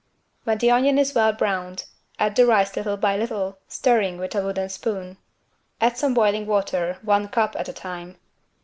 When 0.45 0.57
the 0.57 0.71
onion 0.71 0.97
is 0.97 1.13
well 1.13 1.31
browned, 1.31 1.85
add 2.17 2.35
the 2.35 2.47
rice 2.47 2.75
little 2.75 2.97
by 2.97 3.15
little, 3.15 3.59
stirring 3.67 4.17
with 4.17 4.33
a 4.33 4.41
wooden 4.41 4.67
spoon. 4.69 5.17
Add 5.79 5.95
some 5.95 6.15
boiling 6.15 6.47
water 6.47 6.97
one 7.03 7.27
cup 7.27 7.55
at 7.55 7.69
a 7.69 7.73
time. 7.73 8.17